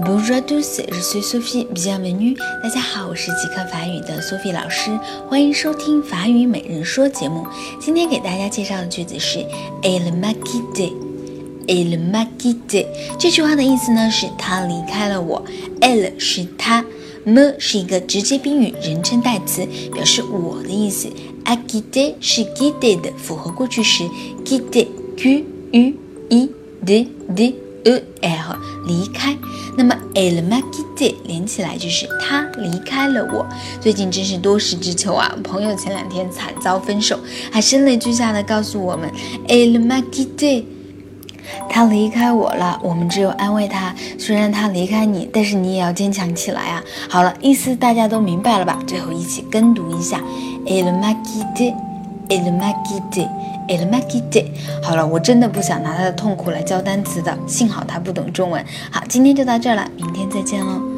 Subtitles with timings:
[0.00, 1.66] Bonjour à tous, je suis Sophie.
[1.74, 2.36] Bienvenue.
[2.62, 4.96] 大家好，我是即刻法语的 Sophie 老师，
[5.28, 7.44] 欢迎收听法语每人说节目。
[7.80, 9.40] 今天给大家介绍的句子是
[9.82, 10.92] Elle m'a quitté.
[11.66, 12.86] Elle m'a quitté.
[13.18, 15.44] 这句话的意思呢是他离开了我。
[15.80, 16.84] Elle 是他
[17.24, 21.08] ，me 是一个直接宾语人称代词，表示我的意思。
[21.44, 24.04] a quitté 是 quitter 的复合过去时
[24.44, 24.86] ，quitter
[25.16, 25.92] q u
[26.28, 26.48] i
[26.86, 29.36] d d e l 离开。
[29.76, 33.46] 那么 elle m'a quitté 连起来就是他离开了我。
[33.80, 35.32] 最近真是多事之秋啊！
[35.44, 37.18] 朋友前两天惨遭分手，
[37.52, 39.08] 还声泪俱下的告诉我们
[39.46, 40.64] elle m'a quitté。
[41.70, 43.94] 他离开我了，我们只有安慰他。
[44.18, 46.82] 虽然他离开你，但是你也要坚强起来啊！
[47.08, 48.78] 好了，意思大家都明白了吧？
[48.86, 50.20] 最后一起跟读一下
[50.66, 51.87] ：Elle m'a quitté，Elle
[52.28, 54.46] m'a quitté，Elle m'a quitté。
[54.82, 58.64] 好了，我真的不想拿他的痛苦来教单词的，幸好他不懂中文。
[58.90, 60.97] 好，今天就到这儿了，明天再见喽。